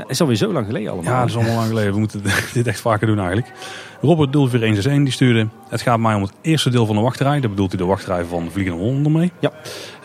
[0.00, 1.12] Ja, dat is alweer zo lang geleden allemaal.
[1.12, 1.92] Ja, dat is allemaal lang geleden.
[1.92, 3.52] We moeten dit echt vaker doen eigenlijk.
[4.00, 5.48] Robert 04161 die stuurde...
[5.68, 7.40] Het gaat mij om het eerste deel van de wachtrij.
[7.40, 9.32] Dat bedoelt hij de wachtrij van Vliegende Hollander mee.
[9.40, 9.52] Ja.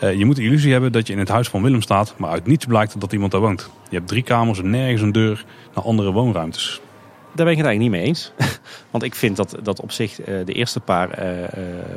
[0.02, 2.14] Uh, je moet de illusie hebben dat je in het huis van Willem staat...
[2.16, 3.70] maar uit niets blijkt dat iemand daar woont.
[3.88, 6.80] Je hebt drie kamers en nergens een deur naar andere woonruimtes.
[7.34, 8.32] Daar ben ik het eigenlijk niet mee eens.
[8.92, 11.44] Want ik vind dat, dat op zich uh, de eerste paar uh,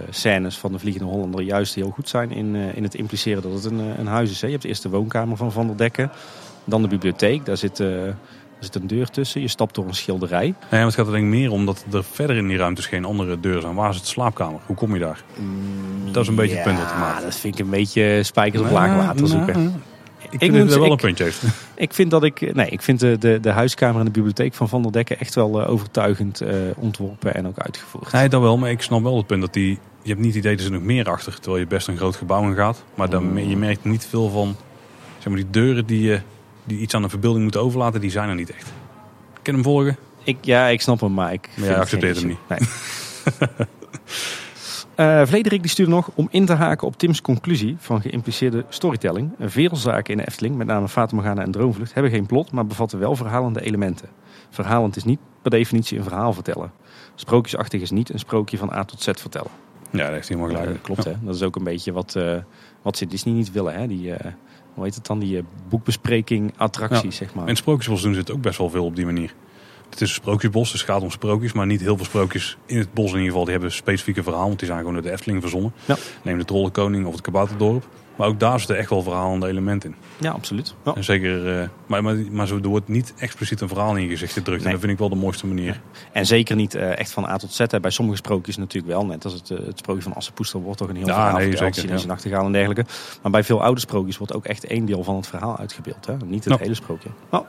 [0.10, 3.66] scènes van de Vliegende Hollander juist heel goed zijn in, in het impliceren dat het
[3.66, 4.42] een, een huis is.
[4.42, 4.48] Hè.
[4.48, 6.12] Je hebt eerst de woonkamer van Van der Dekken,
[6.70, 7.46] dan de bibliotheek.
[7.46, 8.16] Daar zit, er
[8.60, 9.42] zit een deur tussen.
[9.42, 10.44] Je stapt door een schilderij.
[10.44, 12.86] Nee, maar het gaat er denk ik meer om dat er verder in die ruimtes
[12.86, 13.76] geen andere deuren zijn.
[13.76, 14.60] Waar is het slaapkamer?
[14.66, 15.24] Hoe kom je daar?
[15.40, 17.24] Mm, dat is een beetje het punt je maakt.
[17.24, 19.82] dat vind ik een beetje spijkers op laag water zoeken
[20.30, 21.44] ik, ik vind dat wel een puntje heeft.
[21.76, 24.70] Ik vind dat ik, nee, ik vind de, de, de huiskamer en de bibliotheek van
[24.70, 28.12] Van der Dekken echt wel uh, overtuigend uh, ontworpen en ook uitgevoerd.
[28.12, 30.44] Nee, dat wel, maar ik snap wel het punt dat die, je hebt niet het
[30.44, 32.84] idee dat er nog meer achter, terwijl je best een groot gebouw in gaat.
[32.96, 33.38] Maar dan, mm.
[33.38, 34.56] je merkt niet veel van,
[35.18, 36.20] zeg maar, die deuren die, uh,
[36.70, 38.72] die iets aan de verbeelding moeten overlaten, die zijn er niet echt.
[39.42, 39.98] Ken hem volgen?
[40.24, 41.50] Ik, ja, ik snap hem, maar ik.
[41.56, 42.40] Ja, accepteert hem niet.
[42.48, 42.60] Nee.
[45.00, 49.32] Uh, Vlederik die stuurde nog om in te haken op Tim's conclusie van geïmpliceerde storytelling.
[49.40, 52.66] Veel zaken in de Efteling, met name Fata Morgana en Droomvlucht, hebben geen plot, maar
[52.66, 54.10] bevatten wel verhalende elementen.
[54.50, 56.72] Verhalend is niet per definitie een verhaal vertellen.
[57.16, 59.52] Sprookjesachtig is niet een sprookje van A tot Z vertellen.
[59.92, 60.78] Ja, dat heeft hij helemaal gelijk.
[60.78, 61.14] Uh, klopt, hè?
[61.22, 62.36] Dat is ook een beetje wat, uh,
[62.82, 63.74] wat ze Disney niet willen.
[63.74, 63.88] Hè?
[63.88, 64.14] Die,
[64.74, 65.20] hoe heet het dan?
[65.20, 67.48] Die boekbespreking, attracties, zeg maar.
[67.48, 69.34] En Sprookjesbos doen ze het ook best wel veel op die manier.
[69.90, 72.78] Het is een sprookjesbos, dus het gaat om sprookjes, maar niet heel veel sprookjes in
[72.78, 73.44] het bos in ieder geval.
[73.44, 75.74] Die hebben specifieke verhaal, want die zijn gewoon door de Efteling verzonnen.
[75.86, 75.96] Ja.
[76.24, 77.88] Neem de Trollenkoning of het Kabouterdorp.
[78.20, 79.96] Maar ook daar zitten echt wel verhalende elementen in.
[80.18, 80.76] Ja, absoluut.
[80.86, 80.94] Ja.
[80.94, 84.10] En zeker, uh, maar, maar, maar zo, er wordt niet expliciet een verhaal in je
[84.10, 84.58] gezicht gedrukt.
[84.58, 84.66] Nee.
[84.66, 85.82] En dat vind ik wel de mooiste manier.
[86.12, 87.66] En zeker niet uh, echt van A tot Z.
[87.82, 89.06] Bij sommige sprookjes natuurlijk wel.
[89.06, 91.38] Net als het, uh, het sprookje van Assepoester wordt toch een heel ja, verhaal.
[91.38, 92.06] Nee, zeker, ja.
[92.06, 92.86] nachtegaal en dergelijke.
[93.22, 96.06] Maar bij veel oude sprookjes wordt ook echt één deel van het verhaal uitgebeeld.
[96.06, 96.16] Hè?
[96.26, 97.10] Niet het hele sprookje.
[97.30, 97.48] Oh.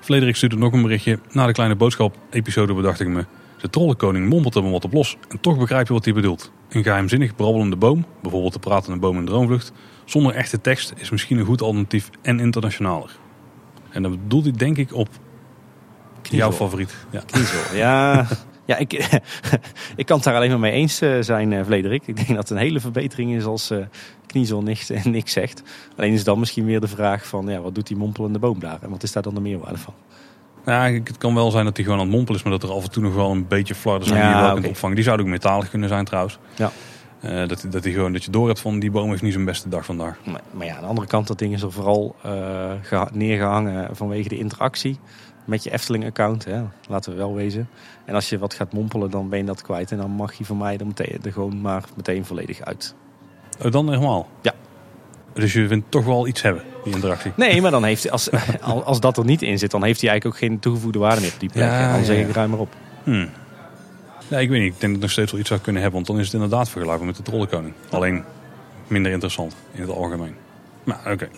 [0.00, 1.18] Frederik stuurde nog een berichtje.
[1.30, 3.24] Na de kleine boodschap episode bedacht ik me...
[3.60, 6.52] De trollenkoning mompelt hem wat op los en toch begrijp je wat hij bedoelt.
[6.68, 9.72] Een geheimzinnig brabbelende boom, bijvoorbeeld de pratende boom in Droomvlucht,
[10.04, 13.18] zonder echte tekst is misschien een goed alternatief en internationaler.
[13.90, 15.08] En dan bedoelt hij denk ik op
[16.22, 16.94] jouw favoriet.
[17.10, 17.22] Ja,
[17.74, 18.26] ja,
[18.66, 18.92] ja ik,
[19.96, 22.06] ik kan het daar alleen maar mee eens eh, zijn, uh, Frederik.
[22.06, 23.78] Ik denk dat het een hele verbetering is als uh,
[24.26, 25.62] Kniezel niks, niks zegt.
[25.96, 28.78] Alleen is dan misschien weer de vraag van, ja, wat doet die mompelende boom daar?
[28.82, 29.94] En wat is daar dan de meerwaarde van?
[30.66, 32.76] Ja, het kan wel zijn dat hij gewoon aan het mompelen is, maar dat er
[32.76, 34.94] af en toe nog wel een beetje flarden zijn ja, die je wel kunt opvangen.
[34.94, 36.38] Die zouden ook metalig kunnen zijn trouwens.
[36.54, 36.70] Ja.
[37.24, 39.44] Uh, dat, dat, hij gewoon, dat je door hebt van die boom heeft niet zijn
[39.44, 40.18] beste dag vandaag.
[40.24, 44.28] Maar, maar ja, aan de andere kant, dat ding is er vooral uh, neergehangen vanwege
[44.28, 44.98] de interactie
[45.44, 46.46] met je Efteling-account.
[46.88, 47.68] Laten we wel wezen.
[48.04, 49.92] En als je wat gaat mompelen, dan ben je dat kwijt.
[49.92, 52.94] En dan mag je van mij er, meteen, er gewoon maar meteen volledig uit.
[53.64, 54.28] Oh, dan helemaal?
[54.40, 54.52] Ja.
[55.32, 57.32] Dus je vindt toch wel iets hebben, die interactie?
[57.36, 58.30] Nee, maar dan heeft als,
[58.84, 61.32] als dat er niet in zit, dan heeft hij eigenlijk ook geen toegevoegde waarde meer
[61.32, 61.64] op die plek.
[61.64, 62.74] Ja, dan zeg ik ruim maar op.
[63.04, 63.28] Hmm.
[64.28, 64.74] Ja, ik weet niet.
[64.74, 66.00] Ik denk dat het nog steeds wel iets zou kunnen hebben.
[66.00, 67.74] Want dan is het inderdaad vergelijkbaar met de Trollenkoning.
[67.90, 68.24] Alleen
[68.86, 70.34] minder interessant in het algemeen.
[70.84, 71.28] Maar oké.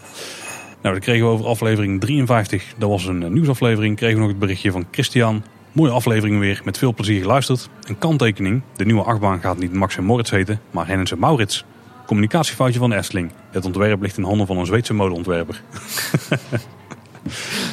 [0.82, 2.74] Nou, dat kregen we over aflevering 53.
[2.78, 3.96] Dat was een nieuwsaflevering.
[3.96, 5.44] Kregen we nog het berichtje van Christian.
[5.72, 7.68] Mooie aflevering weer, met veel plezier geluisterd.
[7.84, 8.62] Een kanttekening.
[8.76, 11.64] De nieuwe achtbaan gaat niet Max en Moritz heten, maar Hennis en Maurits.
[12.06, 13.32] Communicatiefoutje van de Efteling.
[13.50, 15.62] Het ontwerp ligt in handen van een Zweedse modeontwerper.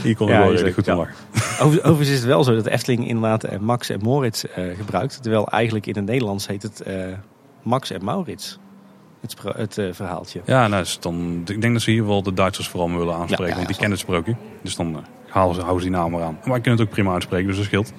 [0.04, 1.08] Hier kon ja, wel goed ja.
[1.62, 5.22] Overigens is het wel zo dat Efteling inderdaad eh, Max en Moritz uh, gebruikt.
[5.22, 6.94] Terwijl eigenlijk in het Nederlands heet het uh,
[7.64, 8.60] Max en Maurits.
[9.22, 10.42] Het, het uh, verhaaltje.
[10.46, 13.56] Ja, nou, dus dan, ik denk dat ze hier wel de Duitsers vooral willen aanspreken.
[13.56, 14.36] want die kennen het sprookje.
[14.62, 16.40] Dus dan halen ze, houden ze die naam eraan.
[16.46, 17.94] Maar ik kunnen het ook prima uitspreken, dus dat scheelt.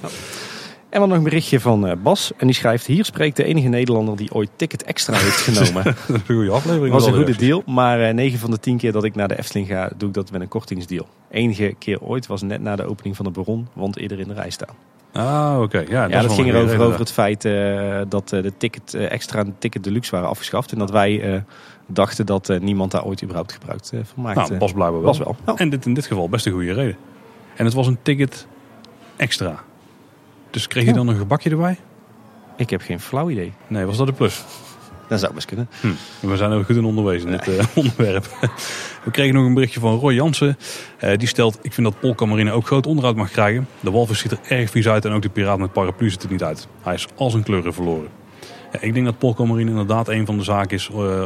[0.91, 2.33] En dan nog een berichtje van uh, Bas.
[2.37, 5.85] En die schrijft: Hier spreekt de enige Nederlander die ooit Ticket Extra heeft genomen.
[5.85, 6.93] dat is een goede aflevering.
[6.93, 7.63] was een goede deal.
[7.67, 10.09] Maar uh, eh, 9 van de 10 keer dat ik naar de Efteling ga, doe
[10.09, 11.09] ik dat met een kortingsdeal.
[11.31, 14.35] Enige keer ooit was net na de opening van de Baron, want eerder in de
[14.35, 14.75] rij staan.
[15.13, 15.79] Ah, oké.
[15.79, 19.55] Ja, dat, ja, dat ging erover over het feit uh, dat de ticket extra en
[19.59, 20.73] ticket deluxe waren afgeschaft.
[20.73, 21.45] En dat wij
[21.87, 24.41] dachten dat niemand daar ooit überhaupt gebruikt van maakte.
[24.41, 25.19] Nou, Bas blijkbaar wel.
[25.19, 25.37] wel.
[25.45, 25.61] Oh.
[25.61, 26.97] En dit, in dit geval best een goede reden.
[27.57, 28.47] En het was een ticket
[29.17, 29.65] extra.
[30.51, 31.79] Dus kreeg je dan een gebakje erbij?
[32.57, 33.53] Ik heb geen flauw idee.
[33.67, 34.45] Nee, was dat een plus?
[35.09, 35.69] Dat zou best kunnen.
[35.81, 35.89] Hm.
[36.21, 38.27] We zijn ook goed in onderwezen in dit uh, onderwerp.
[39.05, 40.57] We kregen nog een berichtje van Roy Jansen.
[41.05, 43.69] Uh, die stelt, ik vind dat Polka Marine ook groot onderhoud mag krijgen.
[43.81, 46.31] De walvis ziet er erg vies uit en ook de piraat met paraplu ziet er
[46.31, 46.69] niet uit.
[46.83, 48.09] Hij is al zijn kleuren verloren.
[48.73, 51.25] Ja, ik denk dat Polka Marine inderdaad een van de zaken is uh,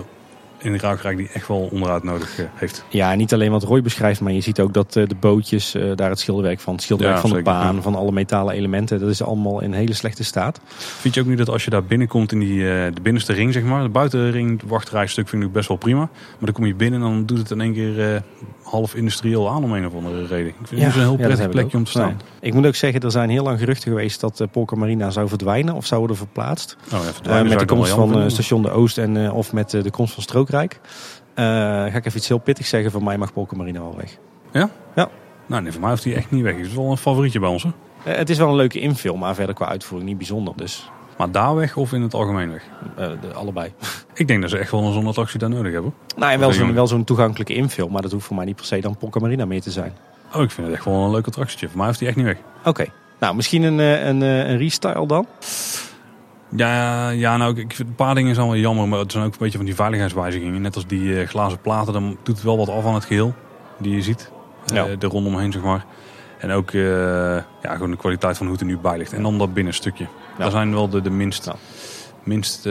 [0.65, 2.85] in Rauwgrijk die echt wel onderhoud nodig eh, heeft.
[2.89, 5.91] Ja, niet alleen wat Roy beschrijft, maar je ziet ook dat eh, de bootjes, eh,
[5.95, 9.23] daar het schilderwerk van, het schilderwerk van de baan, van alle metalen elementen, dat is
[9.23, 10.61] allemaal in hele slechte staat.
[10.77, 12.59] Vind je ook niet dat als je daar binnenkomt in die,
[12.93, 15.99] de binnenste ring, zeg maar, de buitenring, het wachtrijstuk vind ik best wel prima.
[15.99, 18.23] Maar dan kom je binnen en dan doet het in één keer
[18.63, 20.49] half industrieel aan om een of andere reden.
[20.49, 22.21] Ik vind het een heel prettig plekje om te staan.
[22.41, 25.29] Ik moet ook zeggen, er zijn heel lang geruchten geweest dat uh, Polka Marina zou
[25.29, 26.77] verdwijnen of zou worden verplaatst.
[26.93, 30.23] Oh, ja, met de komst van station de Oost en of met de komst van
[30.23, 30.54] Strookrijk.
[30.63, 32.91] Uh, ga ik even iets heel pittigs zeggen.
[32.91, 34.17] Voor mij mag Polka Marina wel weg.
[34.53, 34.71] Ja?
[34.95, 35.09] Ja.
[35.47, 36.57] Nou, nee, voor mij hoeft hij echt niet weg.
[36.57, 37.63] Het is wel een favorietje bij ons.
[37.63, 37.69] Hè?
[37.69, 40.53] Uh, het is wel een leuke invul, maar verder qua uitvoering niet bijzonder.
[40.57, 40.91] Dus.
[41.19, 42.63] Maar daar weg of in het algemeen weg?
[42.99, 43.73] Uh, de, allebei.
[44.15, 45.95] Ik denk dat ze echt wel een zo'n attractie daar nodig hebben.
[46.17, 47.89] Nou, en wel zo'n wel zo'n toegankelijke invul.
[47.89, 49.93] Maar dat hoeft voor mij niet per se dan Polka Marina meer te zijn.
[50.35, 51.69] Oh, ik vind het echt wel een leuk attractietje.
[51.69, 52.37] Voor mij hoeft hij echt niet weg.
[52.65, 52.87] Oké.
[53.19, 55.27] Nou, misschien een, een, een restyle dan?
[56.57, 59.33] Ja, ja nou, ik vind een paar dingen zijn wel jammer, maar het zijn ook
[59.33, 60.63] een beetje van die veiligheidswijzigingen.
[60.63, 63.35] Net als die uh, glazen platen, dan doet het wel wat af aan het geheel
[63.79, 64.31] die je ziet.
[64.73, 64.97] Uh, ja.
[64.97, 65.85] De rondomheen, zeg maar.
[66.39, 66.83] En ook uh,
[67.63, 69.13] ja, gewoon de kwaliteit van hoe het er nu bij ligt.
[69.13, 70.05] En dan dat binnenstukje.
[70.39, 70.43] Ja.
[70.43, 71.55] Dat zijn wel de, de minst, ja.
[72.23, 72.69] minst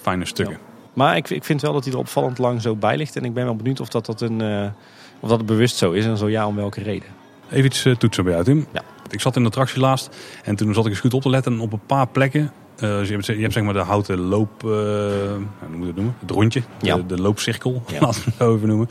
[0.00, 0.58] fijne stukken.
[0.92, 3.16] Maar ik, ik vind wel dat hij er opvallend lang zo bij ligt.
[3.16, 4.72] En ik ben wel benieuwd of dat, dat, een,
[5.20, 6.04] of dat bewust zo is.
[6.04, 7.08] En zo ja, om welke reden.
[7.50, 8.66] Even iets toetsen bij jou, Tim.
[8.72, 8.82] Ja.
[9.10, 11.52] Ik zat in de attractie laatst en toen zat ik eens goed op te letten.
[11.52, 14.62] En op een paar plekken uh, je, hebt, je hebt zeg maar de houten loop,
[14.64, 15.38] uh, hoe
[15.70, 16.14] moet je het noemen?
[16.20, 16.96] Het rondje, ja.
[16.96, 18.00] de, de, loopcirkel, ja.
[18.06, 18.88] laten we het zo even noemen.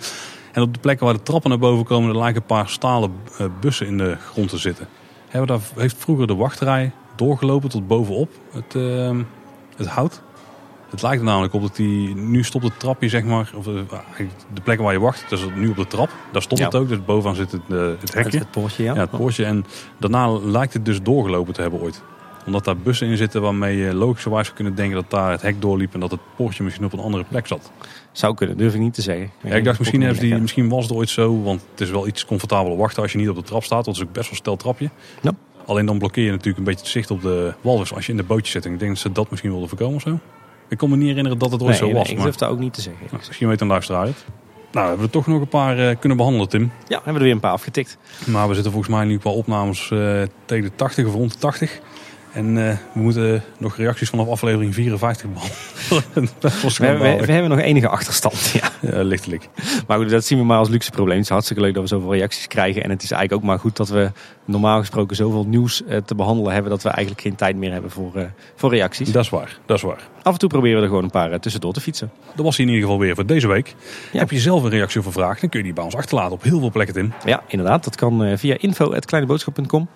[0.51, 3.11] En op de plekken waar de trappen naar boven komen, er lijken een paar stalen
[3.41, 4.87] uh, bussen in de grond te zitten.
[5.27, 8.73] Hebben daar, heeft vroeger de wachtrij doorgelopen tot bovenop het,
[9.75, 10.21] het hout.
[10.89, 14.61] Het lijkt er namelijk op dat die, nu stopt het trapje zeg maar, of de
[14.63, 16.09] plek waar je wacht, dat is nu op de trap.
[16.31, 16.65] Daar stopt ja.
[16.65, 18.29] het ook, dus bovenaan zit het, het hekje.
[18.29, 18.93] Het, het poortje, ja.
[18.93, 19.45] ja het poortje.
[19.45, 19.65] En
[19.97, 22.01] daarna lijkt het dus doorgelopen te hebben ooit.
[22.45, 25.61] Omdat daar bussen in zitten waarmee je logischerwijs zou kunnen denken dat daar het hek
[25.61, 27.71] doorliep en dat het poortje misschien op een andere plek zat.
[28.11, 29.31] Zou kunnen, durf ik niet te zeggen.
[29.43, 32.07] Ja, ik dacht misschien, hebben die, misschien was het ooit zo, want het is wel
[32.07, 33.85] iets comfortabeler wachten als je niet op de trap staat.
[33.85, 34.89] Dat is ook best wel stel trapje.
[35.65, 38.17] Alleen dan blokkeer je natuurlijk een beetje het zicht op de walvis als je in
[38.17, 38.65] de bootje zit.
[38.65, 40.19] En ik denk dat ze dat misschien wilden voorkomen of zo.
[40.69, 42.09] Ik kon me niet herinneren dat het ooit Nee, zo nee, was.
[42.09, 43.05] ik maar durf dat ook niet te zeggen.
[43.11, 44.25] nou, misschien weet een luisteraar het.
[44.71, 46.71] Nou, we hebben er toch nog een paar eh, kunnen behandelen, Tim.
[46.87, 47.97] Ja, hebben we er weer een paar afgetikt.
[48.25, 51.39] Maar we zitten volgens mij nu qua opnames eh, tegen de 80 of rond de
[51.39, 51.79] 80.
[52.37, 55.57] En eh, we moeten nog reacties vanaf aflevering 54 behandelen.
[56.77, 58.51] We, hebben- we, we hebben nog enige achterstand.
[58.53, 58.69] Ja.
[58.81, 59.49] Ja, lichtelijk.
[59.87, 61.15] Maar goed, dat zien we maar als luxe probleem.
[61.15, 62.83] Het is hartstikke leuk dat we zoveel reacties krijgen.
[62.83, 64.11] En het is eigenlijk ook maar goed dat we
[64.45, 66.71] normaal gesproken zoveel nieuws eh, te behandelen hebben.
[66.71, 68.23] Dat we eigenlijk geen tijd meer hebben voor, eh,
[68.55, 69.11] voor reacties.
[69.11, 70.07] Dat is waar, dat is waar.
[70.21, 72.11] Af en toe proberen we er gewoon een paar tussendoor te fietsen.
[72.35, 73.75] Dat was hij in ieder geval weer voor deze week.
[74.11, 74.19] Ja.
[74.19, 76.33] Heb je zelf een reactie of een vraag, dan kun je die bij ons achterlaten
[76.33, 77.13] op heel veel plekken, Tim.
[77.25, 77.83] Ja, inderdaad.
[77.83, 79.87] Dat kan via info.kleineboodschap.com.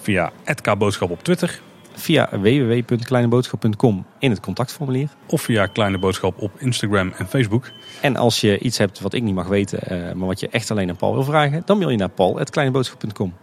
[0.00, 1.60] Via @kboodschap op Twitter
[1.94, 5.08] Via www.kleineboodschap.com in het contactformulier.
[5.26, 7.70] of via Kleine Boodschap op Instagram en Facebook.
[8.00, 10.70] En als je iets hebt wat ik niet mag weten, eh, maar wat je echt
[10.70, 13.34] alleen aan Paul wil vragen, dan mail je naar paul.kleineboodschap.com.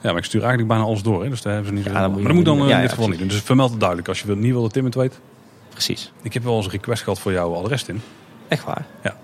[0.00, 1.90] Ja, maar ik stuur eigenlijk bijna alles door, hè, dus daar hebben ze niet zo
[1.92, 3.28] Ja, Maar dat moet dan niet- eh, ja, in dit ja, geval niet doen.
[3.28, 5.20] Dus vermeld het duidelijk als je niet wil dat Tim het weet.
[5.68, 6.12] Precies.
[6.22, 8.00] Ik heb wel eens een request gehad voor jouw adres, Tim.
[8.48, 8.86] Echt waar?
[9.02, 9.16] Ja.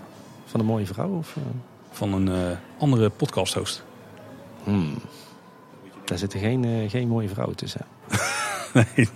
[0.46, 1.08] Van een mooie vrouw?
[1.16, 1.42] Of, eh?
[1.90, 3.82] Van een andere podcast host.
[4.64, 4.94] Hmm.
[6.04, 7.80] Daar zitten geen, geen mooie vrouwen tussen.
[8.96, 9.08] Nee,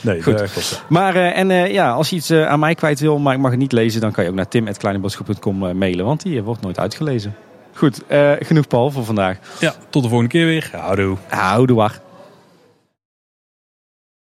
[0.00, 0.38] nee Goed.
[0.38, 3.34] dat Maar eh, en eh, ja, als je iets eh, aan mij kwijt wil, maar
[3.34, 6.62] ik mag het niet lezen, dan kan je ook naar tim.kleineboodschap.com mailen, want die wordt
[6.62, 7.34] nooit uitgelezen.
[7.74, 8.02] Goed,
[8.38, 9.38] genoeg Paul voor vandaag.
[9.60, 10.70] Ja, tot de volgende keer weer.
[10.72, 11.16] Houdoe.
[11.28, 11.90] Houdoe.